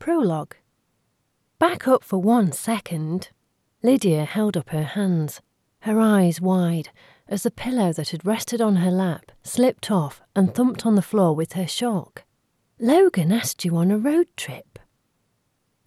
[0.00, 0.56] Prologue.
[1.58, 3.28] Back up for one second.
[3.82, 5.42] Lydia held up her hands,
[5.80, 6.88] her eyes wide,
[7.28, 11.02] as the pillow that had rested on her lap slipped off and thumped on the
[11.02, 12.24] floor with her shock.
[12.78, 14.78] Logan asked you on a road trip.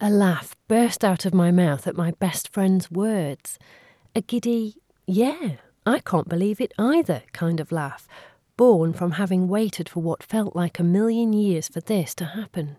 [0.00, 3.58] A laugh burst out of my mouth at my best friend's words.
[4.14, 4.76] A giddy,
[5.08, 8.06] yeah, I can't believe it either kind of laugh,
[8.56, 12.76] born from having waited for what felt like a million years for this to happen.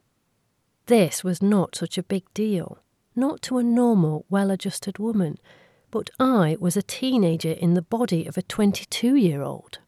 [0.88, 2.78] This was not such a big deal,
[3.16, 5.40] not to a normal, well adjusted woman,
[5.90, 9.80] but I was a teenager in the body of a 22 year old.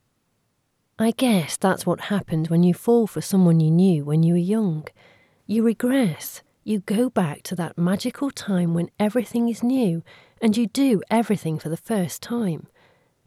[0.98, 4.40] I guess that's what happens when you fall for someone you knew when you were
[4.40, 4.88] young.
[5.46, 10.02] You regress, you go back to that magical time when everything is new
[10.42, 12.66] and you do everything for the first time.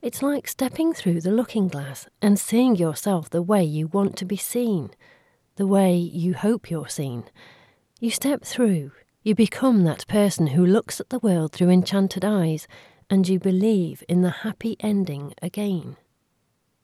[0.03, 4.25] It's like stepping through the looking glass and seeing yourself the way you want to
[4.25, 4.91] be seen,
[5.55, 7.25] the way you hope you're seen.
[8.03, 12.67] You step through, you become that person who looks at the world through enchanted eyes,
[13.11, 15.99] and you believe in the happy ending again.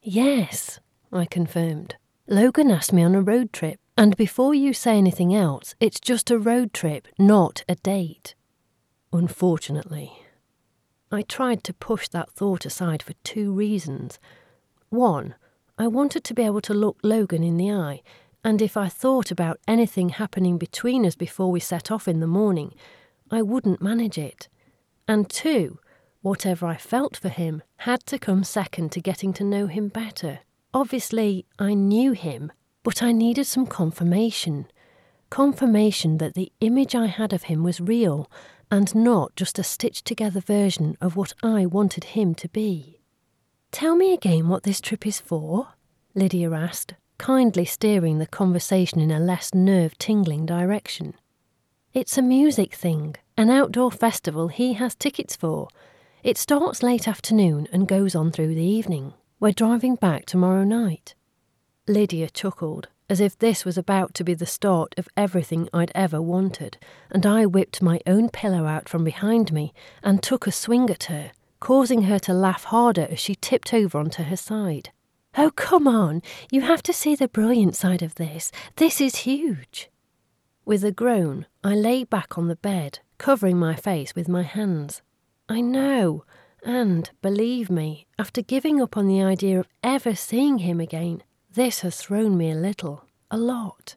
[0.03, 0.79] Yes,
[1.11, 1.95] I confirmed.
[2.27, 6.29] Logan asked me on a road trip, and before you say anything else, it's just
[6.29, 8.35] a road trip, not a date.
[9.11, 10.11] Unfortunately.
[11.11, 14.19] I tried to push that thought aside for two reasons.
[14.89, 15.33] One,
[15.79, 18.03] I wanted to be able to look Logan in the eye,
[18.47, 22.27] and if I thought about anything happening between us before we set off in the
[22.27, 22.73] morning,
[23.29, 24.47] I wouldn't manage it.
[25.05, 25.79] And two,
[26.21, 30.39] whatever I felt for him had to come second to getting to know him better.
[30.73, 32.53] Obviously, I knew him,
[32.83, 34.67] but I needed some confirmation.
[35.29, 38.31] Confirmation that the image I had of him was real
[38.71, 43.01] and not just a stitched together version of what I wanted him to be.
[43.73, 45.73] Tell me again what this trip is for,
[46.15, 51.13] Lydia asked, kindly steering the conversation in a less nerve tingling direction.
[51.93, 55.67] It's a music thing, an outdoor festival he has tickets for.
[56.23, 59.13] It starts late afternoon and goes on through the evening.
[59.39, 61.15] We're driving back tomorrow night.
[61.87, 66.21] Lydia chuckled, as if this was about to be the start of everything I'd ever
[66.21, 66.77] wanted,
[67.09, 71.05] and I whipped my own pillow out from behind me and took a swing at
[71.05, 74.91] her, causing her to laugh harder as she tipped over onto her side.
[75.35, 76.21] Oh, come on,
[76.51, 78.51] you have to see the brilliant side of this.
[78.75, 79.89] This is huge.
[80.65, 85.01] With a groan, I lay back on the bed, covering my face with my hands.
[85.47, 86.25] I know,
[86.63, 91.79] and believe me, after giving up on the idea of ever seeing him again, this
[91.79, 93.95] has thrown me a little, a lot.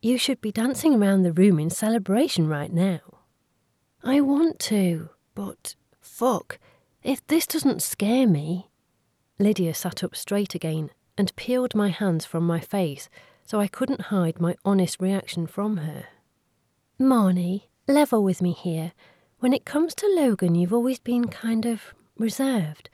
[0.00, 3.00] You should be dancing around the room in celebration right now.
[4.02, 6.58] I want to, but fuck,
[7.04, 8.71] if this doesn't scare me.
[9.42, 13.08] Lydia sat up straight again and peeled my hands from my face
[13.44, 16.06] so I couldn't hide my honest reaction from her.
[17.00, 18.92] Marnie, level with me here.
[19.40, 22.88] When it comes to Logan, you've always been kind of reserved.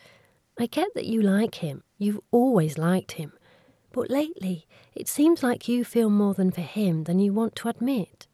[0.59, 3.33] I get that you like him, you've always liked him,
[3.93, 7.69] but lately it seems like you feel more than for him than you want to
[7.69, 8.27] admit.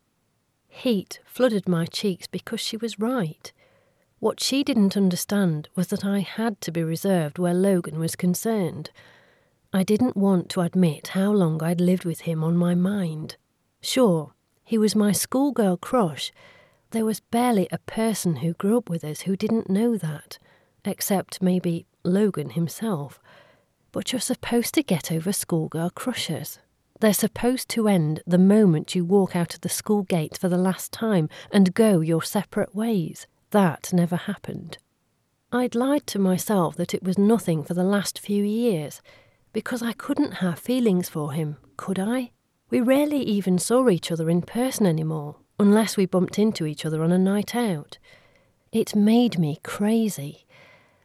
[0.68, 3.52] Heat flooded my cheeks because she was right.
[4.24, 8.88] What she didn't understand was that I had to be reserved where Logan was concerned.
[9.70, 13.36] I didn't want to admit how long I'd lived with him on my mind.
[13.82, 14.32] Sure,
[14.64, 16.32] he was my schoolgirl crush.
[16.92, 20.38] There was barely a person who grew up with us who didn't know that,
[20.86, 23.20] except maybe Logan himself.
[23.92, 26.60] But you're supposed to get over schoolgirl crushes.
[26.98, 30.56] They're supposed to end the moment you walk out of the school gate for the
[30.56, 33.26] last time and go your separate ways.
[33.54, 34.78] That never happened.
[35.52, 39.00] I'd lied to myself that it was nothing for the last few years,
[39.52, 42.32] because I couldn't have feelings for him, could I?
[42.68, 47.04] We rarely even saw each other in person anymore, unless we bumped into each other
[47.04, 47.98] on a night out.
[48.72, 50.46] It made me crazy.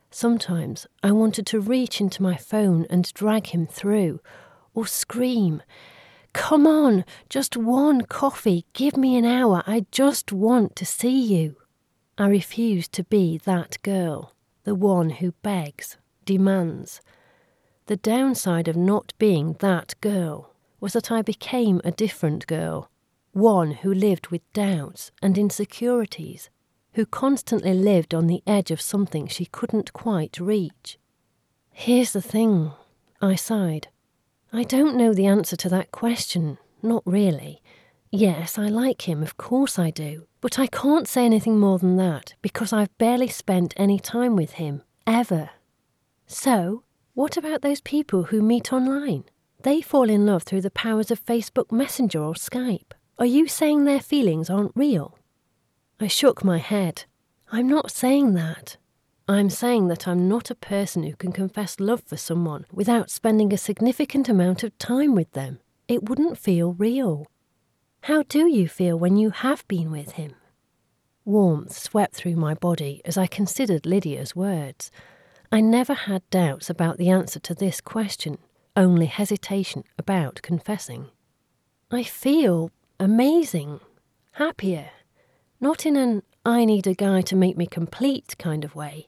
[0.09, 4.21] Sometimes I wanted to reach into my phone and drag him through,
[4.73, 5.61] or scream,
[6.33, 11.55] Come on, just one coffee, give me an hour, I just want to see you.
[12.19, 14.33] I refused to be that girl,
[14.65, 15.95] the one who begs,
[16.25, 16.99] demands.
[17.85, 22.91] The downside of not being that girl was that I became a different girl,
[23.31, 26.49] one who lived with doubts and insecurities
[26.93, 30.99] who constantly lived on the edge of something she couldn't quite reach.
[31.71, 32.73] Here's the thing,
[33.21, 33.87] I sighed.
[34.51, 37.61] I don't know the answer to that question, not really.
[38.11, 41.95] Yes, I like him, of course I do, but I can't say anything more than
[41.97, 45.51] that because I've barely spent any time with him, ever.
[46.25, 46.83] So,
[47.13, 49.25] what about those people who meet online?
[49.61, 52.93] They fall in love through the powers of Facebook Messenger or Skype.
[53.19, 55.17] Are you saying their feelings aren't real?
[55.99, 57.03] I shook my head.
[57.51, 58.77] I'm not saying that.
[59.27, 63.53] I'm saying that I'm not a person who can confess love for someone without spending
[63.53, 65.59] a significant amount of time with them.
[65.87, 67.27] It wouldn't feel real.
[68.01, 70.35] How do you feel when you have been with him?
[71.25, 74.89] Warmth swept through my body as I considered Lydia's words.
[75.51, 78.37] I never had doubts about the answer to this question,
[78.75, 81.09] only hesitation about confessing.
[81.91, 83.79] I feel amazing,
[84.33, 84.91] happier,
[85.59, 89.07] not in an I need a guy to make me complete kind of way.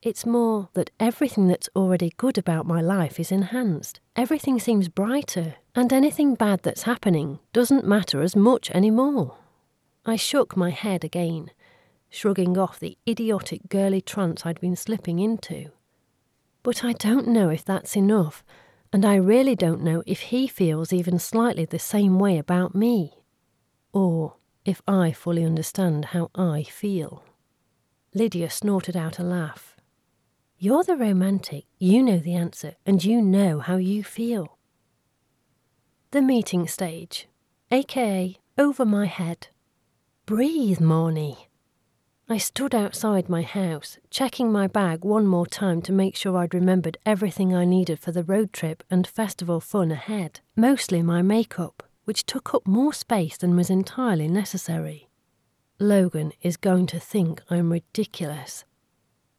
[0.00, 3.98] It's more that everything that's already good about my life is enhanced.
[4.14, 9.36] Everything seems brighter, and anything bad that's happening doesn't matter as much anymore.
[10.06, 11.50] I shook my head again,
[12.10, 15.72] shrugging off the idiotic girly trance I'd been slipping into.
[16.62, 18.44] But I don't know if that's enough,
[18.92, 23.14] and I really don't know if he feels even slightly the same way about me.
[23.92, 27.24] Or if I fully understand how I feel.
[28.14, 29.74] Lydia snorted out a laugh.
[30.58, 34.58] You're the romantic, you know the answer, and you know how you feel.
[36.10, 37.28] The meeting stage,
[37.70, 39.48] aka over my head.
[40.26, 41.46] Breathe, Marnie.
[42.28, 46.52] I stood outside my house, checking my bag one more time to make sure I'd
[46.52, 51.82] remembered everything I needed for the road trip and festival fun ahead, mostly my makeup
[52.08, 55.10] which took up more space than was entirely necessary.
[55.78, 58.64] Logan is going to think I'm ridiculous.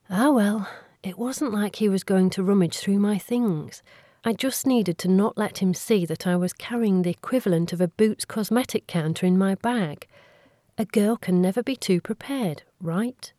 [0.08, 0.70] Ah well,
[1.04, 3.82] it wasn't like he was going to rummage through my things.
[4.24, 7.80] I just needed to not let him see that I was carrying the equivalent of
[7.80, 10.08] a Boots cosmetic counter in my bag.
[10.78, 13.32] A girl can never be too prepared, right?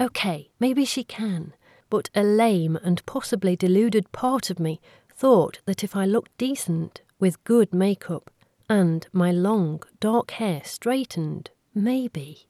[0.00, 1.54] Okay, maybe she can,
[1.90, 4.80] but a lame and possibly deluded part of me
[5.14, 8.30] thought that if I looked decent, with good makeup,
[8.68, 12.48] and my long, dark hair straightened, maybe.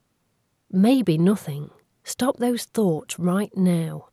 [0.71, 1.71] Maybe nothing.
[2.05, 4.10] Stop those thoughts right now.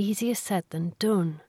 [0.00, 1.42] Easier said than done.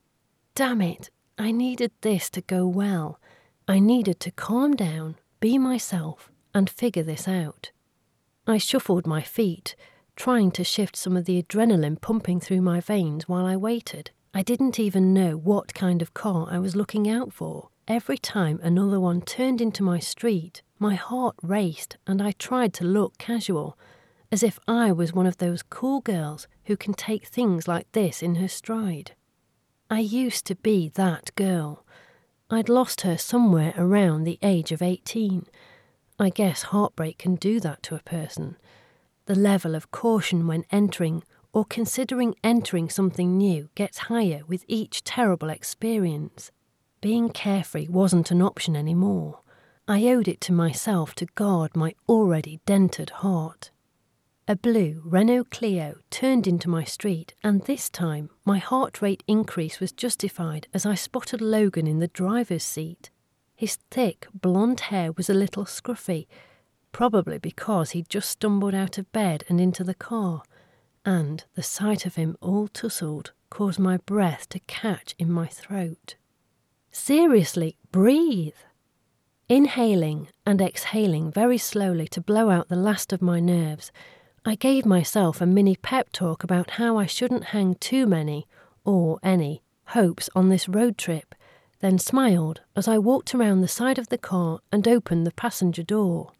[0.55, 3.17] Damn it, I needed this to go well.
[3.65, 7.71] I needed to calm down, be myself, and figure this out.
[8.45, 9.77] I shuffled my feet,
[10.17, 14.11] trying to shift some of the adrenaline pumping through my veins while I waited.
[14.33, 17.69] I didn't even know what kind of car I was looking out for.
[17.87, 22.83] Every time another one turned into my street, my heart raced and I tried to
[22.83, 23.77] look casual,
[24.29, 28.23] as if I was one of those cool girls who can take things like this
[28.23, 29.11] in her stride.
[29.89, 31.85] I used to be that girl.
[32.49, 35.47] I'd lost her somewhere around the age of 18.
[36.17, 38.55] I guess heartbreak can do that to a person.
[39.25, 45.03] The level of caution when entering or considering entering something new gets higher with each
[45.03, 46.51] terrible experience.
[47.01, 49.41] Being carefree wasn't an option anymore.
[49.89, 53.70] I owed it to myself to guard my already dented heart.
[54.51, 59.79] A blue Renault Clio turned into my street, and this time my heart rate increase
[59.79, 63.11] was justified as I spotted Logan in the driver's seat.
[63.55, 66.27] His thick, blonde hair was a little scruffy,
[66.91, 70.43] probably because he'd just stumbled out of bed and into the car,
[71.05, 76.15] and the sight of him all tousled caused my breath to catch in my throat.
[76.91, 78.59] Seriously, breathe.
[79.47, 83.93] Inhaling and exhaling very slowly to blow out the last of my nerves,
[84.43, 88.47] I gave myself a mini pep talk about how I shouldn't hang too many,
[88.83, 91.35] or any, hopes on this road trip,
[91.79, 95.83] then smiled as I walked around the side of the car and opened the passenger
[95.83, 96.31] door.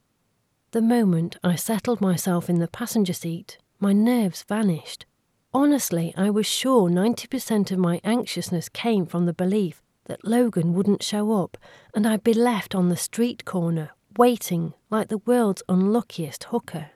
[0.71, 5.05] The moment I settled myself in the passenger seat, my nerves vanished.
[5.53, 11.03] Honestly, I was sure 90% of my anxiousness came from the belief that Logan wouldn't
[11.03, 11.55] show up
[11.93, 16.91] and I'd be left on the street corner, waiting like the world's unluckiest hooker.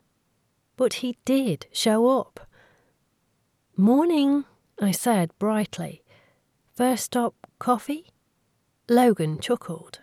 [0.76, 2.48] But he did show up.
[3.78, 4.46] Morning,
[4.80, 6.04] I said brightly.
[6.76, 8.08] First stop, coffee?
[8.90, 10.00] Logan chuckled.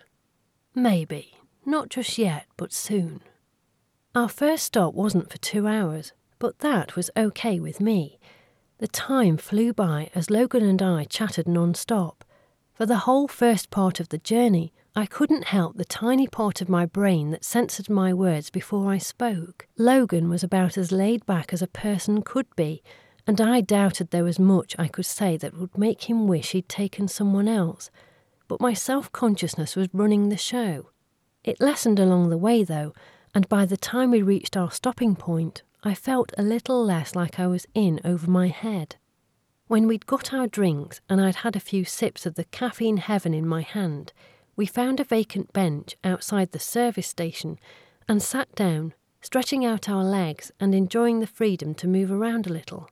[0.75, 1.39] Maybe.
[1.65, 3.21] Not just yet, but soon.
[4.15, 8.19] Our first stop wasn't for two hours, but that was okay with me.
[8.79, 12.25] The time flew by as Logan and I chatted non stop,
[12.75, 16.69] for the whole first part of the journey, I couldn't help the tiny part of
[16.69, 19.67] my brain that censored my words before I spoke.
[19.79, 22.83] Logan was about as laid back as a person could be,
[23.27, 26.69] and I doubted there was much I could say that would make him wish he'd
[26.69, 27.91] taken someone else.
[28.49, 30.91] But my self consciousness was running the show.
[31.43, 32.93] It lessened along the way, though,
[33.35, 37.41] and by the time we reached our stopping point, I felt a little less like
[37.41, 38.97] I was in over my head.
[39.69, 43.33] When we'd got our drinks and I'd had a few sips of the caffeine heaven
[43.33, 44.13] in my hand,
[44.57, 47.59] we found a vacant bench outside the service station
[48.09, 52.53] and sat down, stretching out our legs and enjoying the freedom to move around a
[52.53, 52.89] little.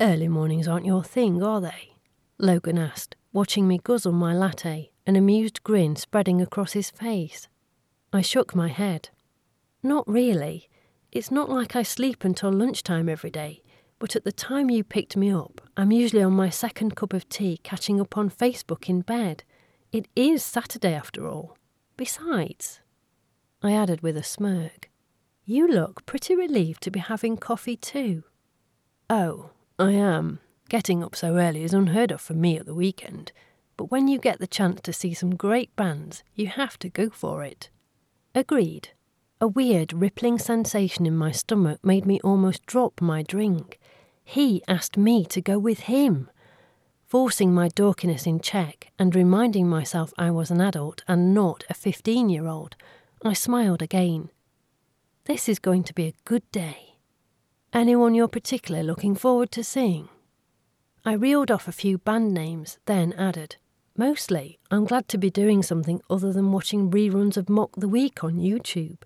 [0.00, 1.94] Early mornings aren't your thing, are they?
[2.38, 7.48] Logan asked, watching me guzzle my latte, an amused grin spreading across his face.
[8.12, 9.08] I shook my head.
[9.82, 10.68] Not really.
[11.12, 13.62] It's not like I sleep until lunchtime every day,
[13.98, 17.28] but at the time you picked me up, I'm usually on my second cup of
[17.28, 19.44] tea catching up on Facebook in bed.
[19.96, 21.56] It is Saturday after all.
[21.96, 22.80] Besides,
[23.62, 24.90] I added with a smirk,
[25.46, 28.22] you look pretty relieved to be having coffee too.
[29.08, 30.40] Oh, I am.
[30.68, 33.32] Getting up so early is unheard of for me at the weekend,
[33.78, 37.08] but when you get the chance to see some great bands, you have to go
[37.08, 37.70] for it.
[38.34, 38.90] Agreed.
[39.40, 43.80] A weird, rippling sensation in my stomach made me almost drop my drink.
[44.22, 46.28] He asked me to go with him.
[47.16, 51.72] Forcing my dorkiness in check and reminding myself I was an adult and not a
[51.72, 52.76] 15 year old,
[53.24, 54.28] I smiled again.
[55.24, 56.98] This is going to be a good day.
[57.72, 60.10] Anyone you're particularly looking forward to seeing?
[61.06, 63.56] I reeled off a few band names, then added,
[63.96, 68.22] Mostly, I'm glad to be doing something other than watching reruns of Mock the Week
[68.22, 68.98] on YouTube.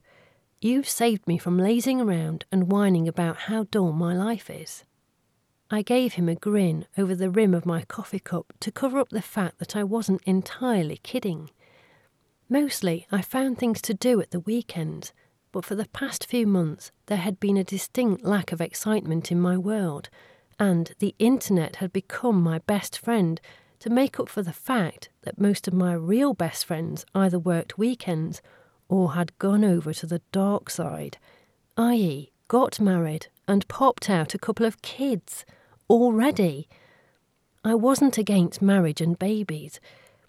[0.61, 4.83] You've saved me from lazing around and whining about how dull my life is.
[5.73, 9.11] I gave him a grin over the rim of my coffee cup to cover up
[9.11, 11.49] the fact that I wasn't entirely kidding.
[12.49, 15.13] Mostly, I found things to do at the weekends,
[15.53, 19.41] but for the past few months there had been a distinct lack of excitement in
[19.41, 20.09] my world,
[20.59, 23.41] and the internet had become my best friend
[23.79, 27.79] to make up for the fact that most of my real best friends either worked
[27.79, 28.43] weekends
[28.89, 31.17] or had gone over to the dark side,
[31.77, 35.45] i.e., got married and popped out a couple of kids
[35.91, 36.69] already.
[37.65, 39.81] I wasn't against marriage and babies,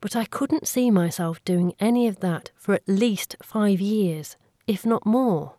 [0.02, 4.36] but I couldn't see myself doing any of that for at least five years,
[4.68, 5.56] if not more.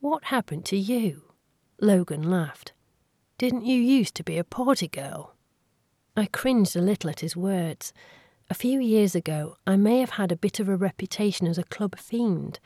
[0.00, 1.22] What happened to you?
[1.80, 2.72] Logan laughed.
[3.38, 5.34] Didn't you used to be a party girl?
[6.16, 7.92] I cringed a little at his words.
[8.48, 11.64] A few years ago, I may have had a bit of a reputation as a
[11.64, 12.60] club fiend.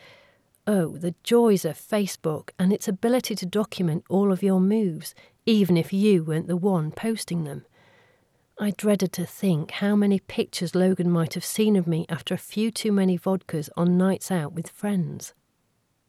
[0.66, 5.14] Oh, the joys of Facebook and its ability to document all of your moves,
[5.46, 7.64] even if you weren't the one posting them.
[8.58, 12.38] I dreaded to think how many pictures Logan might have seen of me after a
[12.38, 15.32] few too many vodkas on nights out with friends.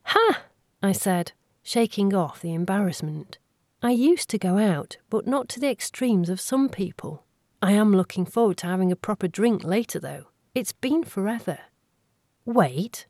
[0.04, 0.44] Ha!
[0.84, 1.32] I said,
[1.64, 3.38] shaking off the embarrassment.
[3.82, 7.24] I used to go out, but not to the extremes of some people.
[7.62, 10.26] I am looking forward to having a proper drink later, though.
[10.54, 11.60] It's been forever.
[12.44, 13.08] Wait.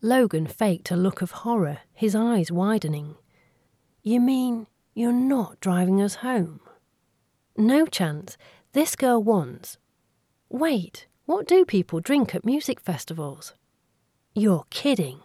[0.00, 3.16] Logan faked a look of horror, his eyes widening.
[4.02, 6.58] You mean you're not driving us home.
[7.54, 8.38] No chance.
[8.72, 9.76] This girl wants.
[10.48, 13.52] Wait, what do people drink at music festivals?
[14.34, 15.20] You're kidding.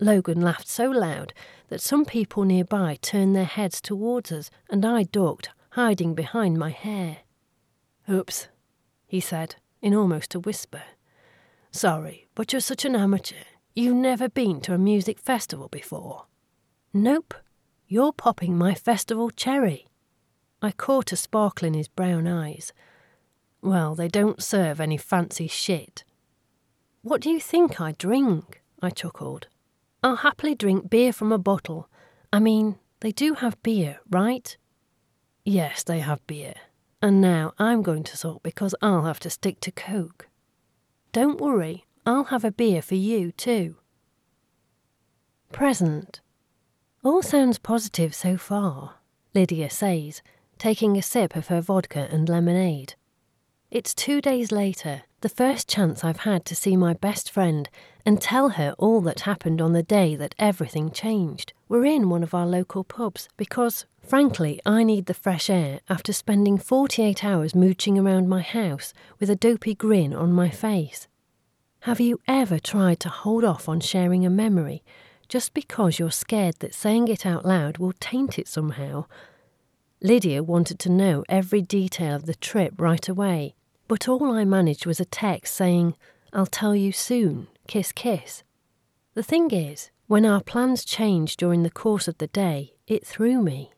[0.00, 1.32] Logan laughed so loud
[1.68, 6.70] that some people nearby turned their heads towards us, and I ducked, hiding behind my
[6.70, 7.18] hair.
[8.10, 8.48] Oops,
[9.06, 10.82] he said, in almost a whisper.
[11.70, 13.44] Sorry, but you're such an amateur.
[13.74, 16.26] You've never been to a music festival before.
[16.92, 17.32] Nope,
[17.90, 19.84] you're popping my festival cherry.
[20.62, 22.72] I caught a sparkle in his brown eyes.
[23.62, 26.04] Well, they don't serve any fancy shit.
[27.02, 28.62] What do you think I drink?
[28.80, 29.48] I chuckled.
[30.04, 31.90] I'll happily drink beer from a bottle.
[32.32, 34.56] I mean, they do have beer, right?
[35.44, 36.54] Yes, they have beer.
[37.02, 40.28] And now I'm going to sulk because I'll have to stick to Coke.
[41.10, 43.74] Don't worry, I'll have a beer for you too.
[45.50, 46.20] Present.
[47.02, 48.96] All sounds positive so far,
[49.34, 50.20] Lydia says,
[50.58, 52.94] taking a sip of her vodka and lemonade.
[53.70, 57.70] It's two days later, the first chance I've had to see my best friend
[58.04, 61.54] and tell her all that happened on the day that everything changed.
[61.70, 66.12] We're in one of our local pubs because, frankly, I need the fresh air after
[66.12, 71.08] spending 48 hours mooching around my house with a dopey grin on my face.
[71.84, 74.82] Have you ever tried to hold off on sharing a memory
[75.30, 79.06] just because you're scared that saying it out loud will taint it somehow.
[80.02, 83.54] Lydia wanted to know every detail of the trip right away,
[83.86, 85.94] but all I managed was a text saying,
[86.32, 88.42] I'll tell you soon, kiss kiss.
[89.14, 93.40] The thing is, when our plans changed during the course of the day, it threw
[93.40, 93.70] me.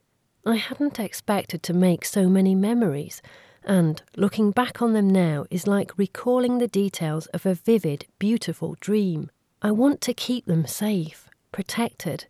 [0.47, 3.21] I hadn't expected to make so many memories,
[3.63, 8.79] and looking back on them now is like recalling the details of a vivid, beautiful
[8.81, 9.31] dream.
[9.61, 12.27] I want to keep them safe, protected.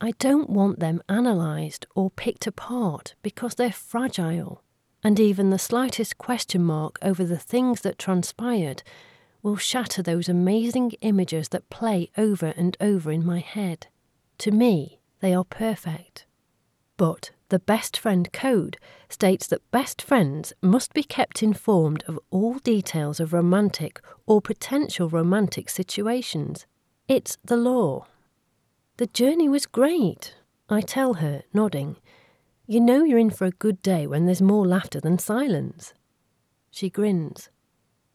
[0.00, 4.62] I don't want them analysed or picked apart because they're fragile,
[5.02, 8.82] and even the slightest question mark over the things that transpired
[9.42, 13.86] will shatter those amazing images that play over and over in my head.
[14.38, 16.26] To me, they are perfect.
[16.96, 18.78] But the best friend code
[19.08, 25.08] states that best friends must be kept informed of all details of romantic or potential
[25.08, 26.66] romantic situations.
[27.06, 28.06] It's the law.
[28.96, 30.36] The journey was great,
[30.68, 31.96] I tell her, nodding.
[32.66, 35.94] You know you're in for a good day when there's more laughter than silence.
[36.70, 37.50] She grins.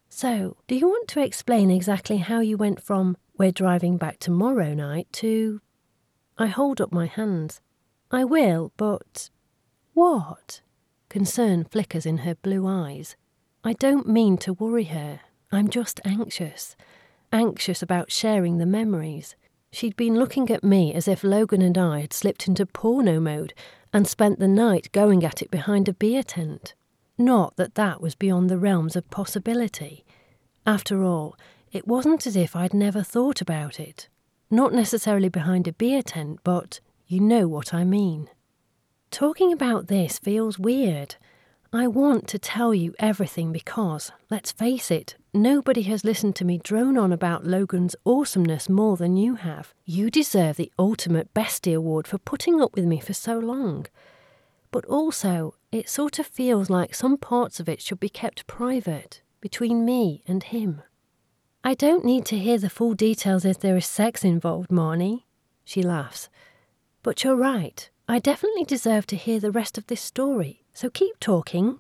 [0.08, 4.74] So, do you want to explain exactly how you went from we're driving back tomorrow
[4.74, 5.62] night to.
[6.38, 7.62] I hold up my hands.
[8.12, 9.30] I will, but.
[9.94, 10.62] What?
[11.08, 13.16] Concern flickers in her blue eyes.
[13.64, 15.22] I don't mean to worry her.
[15.54, 16.76] I'm just anxious.
[17.32, 19.38] Anxious about sharing the memories.
[19.72, 23.54] She'd been looking at me as if Logan and I had slipped into porno mode
[23.94, 26.74] and spent the night going at it behind a beer tent.
[27.18, 30.06] Not that that was beyond the realms of possibility.
[30.66, 31.36] After all,
[31.72, 34.08] it wasn't as if I'd never thought about it.
[34.50, 38.30] Not necessarily behind a beer tent, but you know what I mean.
[39.12, 41.16] Talking about this feels weird.
[41.72, 46.58] I want to tell you everything because, let's face it, nobody has listened to me
[46.58, 49.74] drone on about Logan's awesomeness more than you have.
[49.86, 53.86] You deserve the ultimate bestie award for putting up with me for so long.
[54.72, 59.22] But also, it sort of feels like some parts of it should be kept private,
[59.42, 60.82] between me and him.
[61.64, 65.24] I don't need to hear the full details if there is sex involved, Marnie.
[65.66, 66.30] She laughs.
[67.04, 67.90] But you're right.
[68.08, 71.80] I definitely deserve to hear the rest of this story, so keep talking.